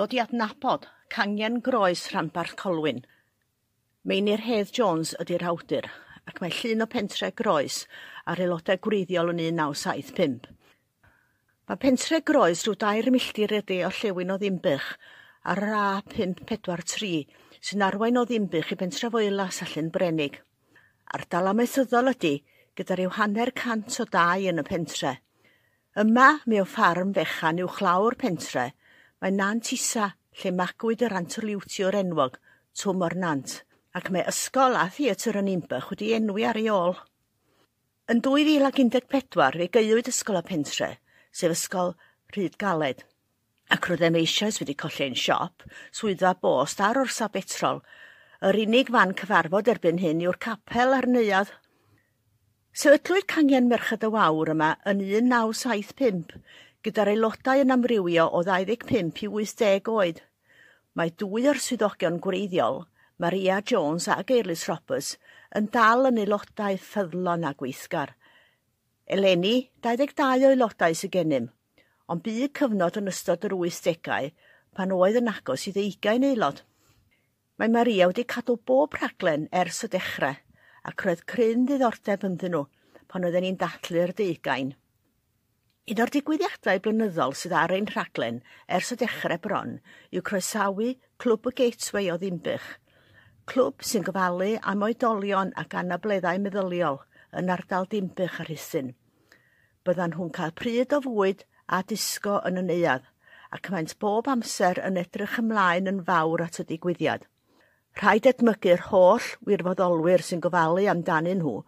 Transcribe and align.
dod 0.00 0.14
i 0.16 0.20
adnabod 0.22 0.86
cangen 1.12 1.58
groes 1.60 2.06
rhanbarth 2.08 2.54
Colwyn. 2.56 3.02
Meinir 4.08 4.40
Hedd 4.40 4.70
Jones 4.72 5.10
ydy'r 5.20 5.42
awdur, 5.50 5.88
ac 6.24 6.40
mae 6.40 6.54
llun 6.56 6.80
o 6.80 6.86
pentre 6.88 7.28
groes 7.36 7.82
ar 8.24 8.40
aelodau 8.40 8.80
gwreiddiol 8.86 9.34
yn 9.34 9.42
1975. 9.42 10.48
Mae 11.68 11.82
pentre 11.84 12.22
groes 12.24 12.64
rhyw 12.64 12.78
dair 12.80 13.10
milltir 13.12 13.52
ydy 13.58 13.82
o 13.84 13.92
llewyn 13.98 14.32
o 14.32 14.38
ddimbych 14.40 14.88
ar 15.52 15.60
yr 15.66 15.76
A543 15.82 17.12
sy'n 17.60 17.84
arwain 17.90 18.16
o 18.16 18.24
ddimbych 18.24 18.72
i 18.72 18.80
pentre 18.80 19.12
foelas 19.12 19.60
a 19.60 19.68
llyn 19.68 19.92
brenig. 19.92 20.40
Ardal 21.12 21.52
amaethyddol 21.52 22.14
ydy 22.16 22.38
gyda 22.72 22.96
rhyw 22.96 23.18
hanner 23.20 23.52
cant 23.52 24.00
o 24.00 24.08
dau 24.08 24.48
yn 24.48 24.64
y 24.64 24.68
pentre. 24.72 25.18
Yma, 26.00 26.38
mewn 26.48 26.72
ffarm 26.72 27.12
fechan 27.12 27.60
i'w 27.60 27.68
chlaw'r 27.76 28.16
pentre, 28.16 28.70
Mae 29.20 29.34
Nant 29.36 29.68
Isa 29.74 30.06
lle 30.40 30.50
magwyd 30.56 31.02
yr 31.04 31.12
antoliwtio 31.18 31.90
o'r 31.90 31.96
enwog 31.98 32.38
Twm 32.80 33.02
o'r 33.04 33.14
Nant 33.20 33.58
ac 33.98 34.06
mae 34.14 34.22
ysgol 34.30 34.78
a 34.80 34.86
theatr 34.94 35.36
yn 35.36 35.44
Nimbych 35.50 35.90
wedi 35.90 36.14
enwi 36.16 36.46
ar 36.48 36.56
ei 36.56 36.70
ôl. 36.72 36.94
Yn 38.08 38.22
2014 38.24 39.58
fe 39.60 39.66
geuwyd 39.74 40.08
ysgol 40.08 40.38
y 40.40 40.42
pentre, 40.48 40.88
sef 41.36 41.52
ysgol 41.52 41.92
Rhyd 42.32 42.56
Galed, 42.62 43.02
ac 43.68 43.90
roedd 43.90 44.06
em 44.08 44.16
eisoes 44.22 44.62
wedi 44.62 44.78
colli'n 44.84 45.18
siop, 45.24 45.68
swyddfa 45.92 46.32
bost 46.40 46.80
ar 46.80 47.02
orsa 47.02 47.28
betrol. 47.34 47.82
Yr 48.40 48.62
unig 48.64 48.88
fan 48.96 49.12
cyfarfod 49.20 49.68
erbyn 49.74 50.00
hyn 50.00 50.24
yw'r 50.24 50.40
capel 50.46 50.96
ar 50.96 51.10
neuad. 51.12 51.52
Sefydlwyd 52.72 53.28
cangen 53.28 53.68
Merched 53.68 54.06
y 54.06 54.14
Wawr 54.16 54.54
yma 54.56 54.72
yn 54.88 55.04
1975 55.04 56.38
gyda'r 56.86 57.10
aelodau 57.12 57.60
yn 57.60 57.74
amrywio 57.74 58.24
o 58.36 58.40
25 58.46 59.18
i 59.26 59.28
80 59.28 59.90
oed. 59.92 60.22
Mae 60.96 61.12
dwy 61.22 61.44
o'r 61.50 61.60
swyddogion 61.60 62.16
gwreiddiol, 62.24 62.86
Maria 63.20 63.58
Jones 63.60 64.08
a 64.08 64.16
Eilis 64.22 64.64
Roberts, 64.68 65.18
yn 65.52 65.68
dal 65.74 66.08
yn 66.08 66.22
aelodau 66.22 66.78
ffyddlon 66.80 67.44
a 67.44 67.52
gweithgar. 67.58 68.14
Eleni, 69.04 69.68
22 69.84 70.46
o 70.48 70.54
aelodau 70.54 70.96
sy'n 70.96 71.12
gennym, 71.18 71.50
ond 72.08 72.24
bu 72.24 72.48
cyfnod 72.60 72.96
yn 73.02 73.12
ystod 73.12 73.44
yr 73.44 73.58
80au 73.60 74.32
pan 74.72 74.96
oedd 74.96 75.20
yn 75.20 75.28
agos 75.36 75.68
i 75.68 75.76
ddeugain 75.76 76.24
aelod. 76.30 76.64
Mae 77.60 77.68
Maria 77.68 78.08
wedi 78.08 78.24
cadw 78.24 78.56
bob 78.56 78.96
rhaglen 78.96 79.50
ers 79.52 79.84
y 79.84 79.92
dechrau 79.92 80.38
ac 80.88 81.04
roedd 81.04 81.26
cryn 81.28 81.68
ddiddordeb 81.68 82.24
ynddyn 82.24 82.56
nhw 82.56 82.68
pan 83.10 83.26
oedden 83.28 83.44
ni'n 83.44 83.60
datlu'r 83.60 84.14
deugain. 84.16 84.78
Un 85.88 86.00
o'r 86.04 86.10
digwyddiadau 86.12 86.80
blynyddol 86.84 87.32
sydd 87.40 87.54
ar 87.56 87.72
ein 87.74 87.86
rhaglen 87.90 88.42
ers 88.78 88.92
y 88.94 88.96
dechrau 89.00 89.38
bron 89.46 89.70
yw 90.12 90.22
croesawu 90.28 90.90
Clwb 91.22 91.48
y 91.50 91.52
Gateway 91.60 92.10
o 92.12 92.18
Ddimbych, 92.20 92.66
clwb 93.50 93.86
sy'n 93.88 94.04
gofalu 94.06 94.50
am 94.72 94.84
oedolion 94.86 95.54
ac 95.62 95.78
anableddau 95.80 96.42
meddyliol 96.44 97.00
yn 97.40 97.50
ardal 97.54 97.88
Dinbych 97.94 98.36
a 98.44 98.46
Rhysyn. 98.46 98.92
Byddan 99.88 100.14
nhw'n 100.14 100.30
cael 100.36 100.54
pryd 100.60 100.94
o 100.94 101.00
fwyd 101.08 101.46
a 101.66 101.80
disgo 101.94 102.36
yn 102.52 102.60
y 102.60 102.66
neuad, 102.68 103.08
ac 103.50 103.72
maent 103.72 103.96
bob 104.04 104.28
amser 104.30 104.82
yn 104.84 105.00
edrych 105.00 105.40
ymlaen 105.42 105.90
yn 105.90 106.04
fawr 106.06 106.44
at 106.46 106.60
y 106.62 106.68
digwyddiad. 106.70 107.26
Rhaid 107.98 108.28
edmygu'r 108.30 108.86
holl 108.92 109.32
wirfoddolwyr 109.48 110.22
sy'n 110.28 110.44
gofalu 110.44 110.86
amdanyn 110.92 111.40
nhw 111.42 111.58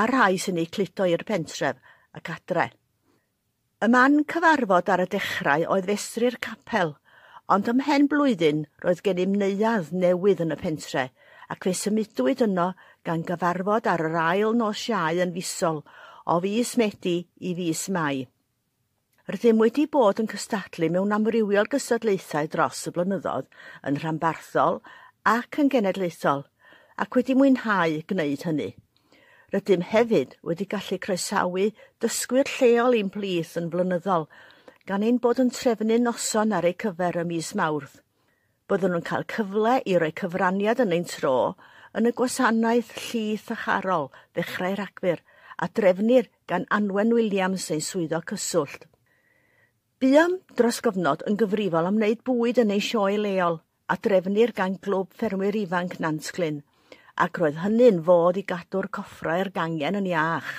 a 0.00 0.06
rhai 0.08 0.40
sy'n 0.40 0.62
eu 0.62 0.70
cludo 0.78 1.10
i'r 1.12 1.28
pentref 1.28 1.82
ac 2.16 2.36
adre. 2.38 2.70
Y 3.86 3.88
man 3.92 4.24
cyfarfod 4.26 4.88
ar 4.90 5.04
y 5.04 5.04
dechrau 5.12 5.62
oedd 5.70 5.84
festru'r 5.86 6.36
capel, 6.42 6.88
ond 7.54 7.68
ymhen 7.70 8.08
blwyddyn 8.10 8.64
roedd 8.82 9.02
gen 9.06 9.20
i'm 9.22 9.36
neuadd 9.38 9.92
newydd 9.94 10.40
yn 10.42 10.54
y 10.54 10.56
pentre, 10.58 11.04
ac 11.54 11.68
fe 11.68 11.74
symudwyd 11.80 12.42
yno 12.48 12.64
gan 13.06 13.22
gyfarfod 13.28 13.86
ar 13.92 14.02
yr 14.08 14.16
ail 14.22 14.56
nos 14.58 14.82
iau 14.90 15.20
yn 15.22 15.34
fusol 15.36 15.78
o 16.34 16.38
fus 16.46 16.72
Medi 16.82 17.14
i 17.38 17.52
fus 17.60 17.84
Mai. 17.94 18.24
Rydym 19.30 19.62
wedi 19.62 19.86
bod 19.98 20.24
yn 20.24 20.30
cystadlu 20.32 20.88
mewn 20.96 21.14
amrywiol 21.14 21.70
gysadlaethau 21.76 22.50
dros 22.56 22.80
y 22.90 22.94
blynyddoedd 22.96 23.46
yn 23.86 24.00
rhanbarthol 24.02 24.80
ac 25.36 25.60
yn 25.62 25.70
genedlaethol, 25.76 26.42
ac 26.98 27.20
wedi 27.20 27.38
mwynhau 27.38 28.00
gwneud 28.10 28.48
hynny. 28.50 28.72
Rydym 29.56 29.80
hefyd 29.88 30.34
wedi 30.44 30.66
gallu 30.68 30.96
croesawu 31.00 31.62
dysgwyr 32.04 32.48
lleol 32.58 32.96
i'n 32.98 33.06
plith 33.12 33.54
yn 33.56 33.70
flynyddol, 33.72 34.26
gan 34.84 35.04
ein 35.06 35.20
bod 35.26 35.38
yn 35.40 35.52
trefnu 35.58 35.96
noson 36.02 36.52
ar 36.52 36.66
eu 36.68 36.74
cyfer 36.82 37.16
y 37.22 37.24
mis 37.30 37.54
Mawrth. 37.56 37.94
Byddwn 38.68 38.92
nhw'n 38.92 39.06
cael 39.06 39.24
cyfle 39.32 39.78
i 39.88 39.94
roi 40.02 40.10
cyfraniad 40.20 40.82
yn 40.84 40.92
ein 40.98 41.08
tro 41.08 41.32
yn 41.96 42.10
y 42.10 42.12
gwasanaeth 42.20 42.92
llith 43.06 43.48
charol 43.62 44.10
ddechrau'r 44.36 44.84
agfyr 44.84 45.24
a 45.56 45.70
drefnir 45.80 46.28
gan 46.52 46.68
Anwen 46.80 47.16
Williams 47.16 47.70
ein 47.72 47.80
swyddo 47.88 48.20
cyswllt. 48.28 48.84
Buam 50.04 50.36
dros 50.60 50.84
gofnod 50.84 51.24
yn 51.30 51.40
gyfrifol 51.40 51.88
am 51.88 51.96
wneud 52.02 52.26
bwyd 52.28 52.60
yn 52.66 52.76
ei 52.76 52.84
sioe 52.90 53.16
leol 53.24 53.62
a 53.88 53.96
drefnir 53.96 54.52
gan 54.60 54.76
glwb 54.84 55.16
ffermwyr 55.16 55.56
ifanc 55.64 55.96
Nantglyn 56.04 56.65
ac 57.24 57.38
roedd 57.40 57.62
hynny'n 57.62 58.02
fod 58.04 58.36
i 58.36 58.44
gadw'r 58.50 58.90
coffrau'r 58.92 59.48
gangen 59.54 59.96
yn 60.00 60.08
iach. 60.10 60.50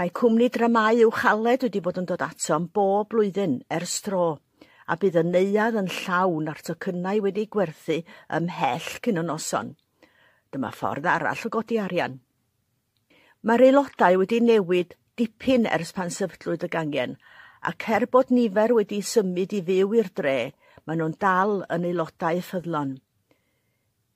Mae 0.00 0.08
cwmni 0.16 0.48
dramau 0.48 1.02
uwchaled 1.04 1.66
wedi 1.66 1.82
bod 1.84 1.98
yn 2.00 2.08
dod 2.08 2.22
ato 2.24 2.54
am 2.56 2.70
bob 2.72 3.10
blwyddyn 3.12 3.58
ers 3.76 3.98
tro, 4.06 4.38
a 4.88 4.96
bydd 4.96 5.18
y 5.20 5.24
neuad 5.28 5.76
yn 5.82 5.90
llawn 5.92 6.48
ar 6.48 6.62
tocynnau 6.64 7.20
wedi 7.26 7.44
gwerthu 7.52 7.98
ymhell 8.38 8.88
cyn 9.04 9.20
y 9.20 9.24
noson. 9.28 9.74
Dyma 10.52 10.70
ffordd 10.72 11.10
arall 11.12 11.44
o 11.44 11.52
godi 11.52 11.78
arian. 11.82 12.16
Mae'r 13.44 13.66
aelodau 13.68 14.22
wedi 14.22 14.40
newid 14.40 14.96
dipyn 15.20 15.68
ers 15.68 15.92
pan 15.92 16.12
sefydlwyd 16.14 16.64
y 16.64 16.72
gangen, 16.72 17.14
ac 17.60 17.90
er 17.92 18.08
bod 18.08 18.32
nifer 18.32 18.72
wedi 18.78 19.02
symud 19.04 19.52
i 19.52 19.60
fyw 19.68 19.92
i'r 20.00 20.10
dre, 20.16 20.36
maen 20.86 21.02
nhw'n 21.02 21.20
dal 21.20 21.58
yn 21.68 21.84
aelodau 21.90 22.40
ffyddlon. 22.48 22.96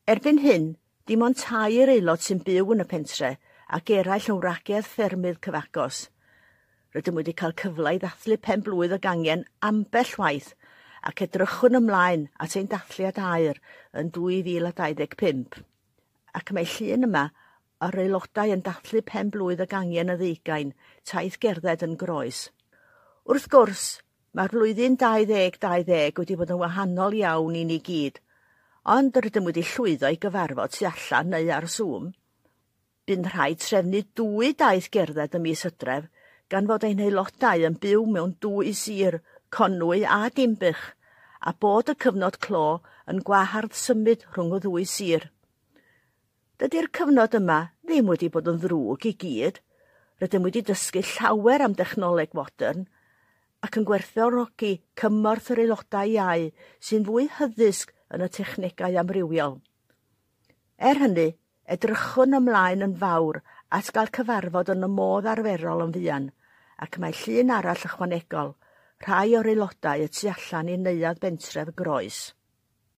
Erbyn 0.08 0.41
hyn, 0.41 0.68
Dim 1.06 1.22
ond 1.22 1.37
tair 1.39 1.91
aelod 1.93 2.22
sy'n 2.22 2.41
byw 2.43 2.72
yn 2.75 2.83
y 2.83 2.84
pentre 2.91 3.28
ac 3.77 3.91
eraill 3.94 4.25
yn 4.33 4.39
wragedd 4.43 4.89
ffermydd 4.91 5.37
cyfagos. 5.47 5.99
Rydym 6.97 7.21
wedi 7.21 7.34
cael 7.41 7.55
cyfle 7.61 7.93
i 7.94 8.00
ddathlu 8.03 8.39
pen 8.47 8.65
blwydd 8.67 8.97
ag 8.97 9.05
gangen 9.05 9.45
ambell 9.69 10.11
waith 10.19 10.49
ac 11.11 11.22
edrychwn 11.28 11.78
ymlaen 11.78 12.25
at 12.43 12.59
ein 12.59 12.66
dathliad 12.72 13.22
air 13.22 13.62
yn 14.03 14.11
2025. 14.19 15.61
Ac 16.41 16.53
mae 16.59 16.66
llun 16.75 17.09
yma 17.11 17.25
ar 17.87 18.00
aelodau 18.03 18.56
yn 18.56 18.66
dathlu 18.66 19.06
pen 19.12 19.31
blwydd 19.31 19.62
ag 19.62 19.71
gangen 19.77 20.11
y 20.11 20.19
ddeugain, 20.19 20.75
taith 21.06 21.39
gerdded 21.39 21.87
yn 21.87 21.95
groes. 22.03 22.49
Wrth 23.31 23.47
gwrs, 23.55 23.89
mae'r 24.34 24.59
flwyddyn 24.59 24.99
2020 24.99 26.19
wedi 26.19 26.43
bod 26.43 26.56
yn 26.56 26.65
wahanol 26.66 27.21
iawn 27.22 27.62
i 27.62 27.69
ni 27.71 27.83
gyd– 27.93 28.19
ond 28.94 29.16
rydym 29.19 29.48
wedi 29.48 29.64
llwyddo 29.66 30.12
i 30.14 30.19
gyfarfod 30.22 30.74
tu 30.76 30.86
allan 30.86 31.32
neu 31.34 31.48
ar 31.50 31.64
Zoom. 31.66 32.12
Bu'n 33.06 33.24
rhaid 33.32 33.58
trefnu 33.62 34.02
dwy 34.19 34.52
daith 34.60 34.86
gerdded 34.94 35.34
ym 35.38 35.42
mis 35.47 35.64
hydref, 35.66 36.06
gan 36.50 36.69
fod 36.70 36.86
ein 36.86 37.02
aelodau 37.02 37.64
yn 37.66 37.78
byw 37.82 38.04
mewn 38.14 38.36
dwy 38.44 38.74
sir, 38.78 39.19
conwy 39.50 40.04
a 40.06 40.20
dimbych, 40.36 40.84
a 41.42 41.52
bod 41.64 41.91
y 41.91 41.97
cyfnod 42.04 42.38
clo 42.47 42.66
yn 43.10 43.24
gwahardd 43.26 43.74
symud 43.74 44.22
rhwng 44.30 44.54
y 44.54 44.62
ddwy 44.62 44.86
sir. 44.92 45.28
Dydy'r 46.62 46.91
cyfnod 46.98 47.34
yma 47.41 47.60
ddim 47.82 48.12
wedi 48.12 48.30
bod 48.32 48.47
yn 48.53 48.62
ddrwg 48.62 49.10
i 49.10 49.16
gyd. 49.24 49.58
Rydym 50.22 50.47
wedi 50.47 50.62
dysgu 50.64 51.03
llawer 51.16 51.66
am 51.66 51.74
dechnoleg 51.76 52.38
modern, 52.38 52.86
ac 53.66 53.81
yn 53.81 53.87
gwerthfawrogi 53.88 54.72
cymorth 55.00 55.50
yr 55.54 55.65
aelodau 55.65 56.12
iau 56.15 56.47
sy'n 56.88 57.06
fwy 57.09 57.27
hyddysg 57.38 57.92
yn 58.15 58.22
y 58.22 58.28
technegau 58.36 58.98
amrywiol. 59.03 59.57
Er 60.91 61.01
hynny, 61.03 61.30
edrychwn 61.74 62.39
ymlaen 62.39 62.84
yn 62.86 62.95
fawr 63.01 63.41
at 63.78 63.91
gael 63.97 64.13
cyfarfod 64.18 64.71
yn 64.77 64.86
y 64.86 64.91
modd 64.92 65.27
arferol 65.33 65.83
yn 65.86 65.95
fuan, 65.97 66.30
ac 66.84 67.01
mae 67.03 67.16
llun 67.24 67.53
arall 67.57 67.86
ychwanegol, 67.89 68.53
rhai 69.03 69.34
o'r 69.39 69.51
aelodau 69.53 70.04
y 70.07 70.10
tu 70.13 70.30
allan 70.30 70.71
i 70.71 70.77
neuad 70.84 71.22
bentref 71.24 71.72
groes. 71.80 72.21